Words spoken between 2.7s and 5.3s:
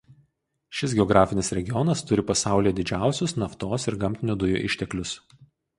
didžiausius naftos ir gamtinių dujų išteklius.